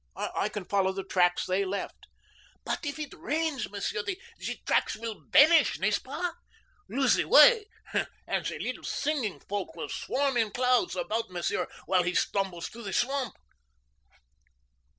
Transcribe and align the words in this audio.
I 0.15 0.49
can 0.49 0.65
follow 0.65 0.91
the 0.93 1.03
tracks 1.03 1.45
they 1.45 1.63
left." 1.63 2.07
"But 2.65 2.83
if 2.87 2.97
it 2.97 3.13
rains, 3.13 3.69
Monsieur, 3.69 4.01
the 4.01 4.19
tracks 4.65 4.95
will 4.95 5.21
vaneesh, 5.29 5.77
n'est 5.77 5.91
ce 5.95 5.99
pas? 5.99 6.33
Lose 6.89 7.13
the 7.13 7.25
way, 7.27 7.65
and 8.25 8.43
the 8.43 8.57
little 8.57 8.83
singing 8.83 9.39
folk 9.41 9.75
will 9.75 9.89
swarm 9.89 10.37
in 10.37 10.49
clouds 10.49 10.95
about 10.95 11.29
Monsieur 11.29 11.67
while 11.85 12.01
he 12.01 12.15
stumbles 12.15 12.67
through 12.67 12.85
the 12.85 12.93
swamp." 12.93 13.35